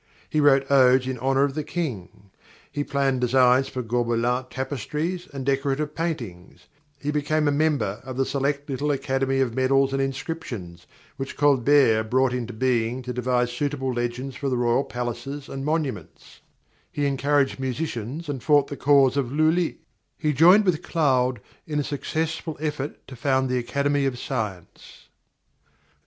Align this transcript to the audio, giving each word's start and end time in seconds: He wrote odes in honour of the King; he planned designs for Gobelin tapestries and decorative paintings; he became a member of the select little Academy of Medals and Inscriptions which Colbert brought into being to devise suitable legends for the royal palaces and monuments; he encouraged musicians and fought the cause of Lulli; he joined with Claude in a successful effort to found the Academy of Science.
He 0.31 0.39
wrote 0.39 0.65
odes 0.71 1.05
in 1.05 1.19
honour 1.19 1.43
of 1.43 1.53
the 1.53 1.63
King; 1.63 2.31
he 2.71 2.83
planned 2.83 3.21
designs 3.21 3.67
for 3.67 3.83
Gobelin 3.83 4.45
tapestries 4.49 5.27
and 5.31 5.45
decorative 5.45 5.93
paintings; 5.93 6.65
he 6.97 7.11
became 7.11 7.47
a 7.47 7.51
member 7.51 8.01
of 8.03 8.17
the 8.17 8.25
select 8.25 8.67
little 8.67 8.89
Academy 8.89 9.41
of 9.41 9.53
Medals 9.53 9.93
and 9.93 10.01
Inscriptions 10.01 10.87
which 11.17 11.37
Colbert 11.37 12.05
brought 12.09 12.33
into 12.33 12.51
being 12.51 13.03
to 13.03 13.13
devise 13.13 13.51
suitable 13.51 13.93
legends 13.93 14.35
for 14.35 14.49
the 14.49 14.57
royal 14.57 14.83
palaces 14.83 15.47
and 15.47 15.63
monuments; 15.63 16.39
he 16.91 17.05
encouraged 17.05 17.59
musicians 17.59 18.27
and 18.27 18.41
fought 18.41 18.69
the 18.69 18.75
cause 18.77 19.15
of 19.15 19.31
Lulli; 19.31 19.81
he 20.17 20.33
joined 20.33 20.65
with 20.65 20.81
Claude 20.81 21.39
in 21.67 21.79
a 21.79 21.83
successful 21.83 22.57
effort 22.59 23.05
to 23.07 23.15
found 23.15 23.49
the 23.51 23.59
Academy 23.59 24.07
of 24.07 24.17
Science. 24.17 25.09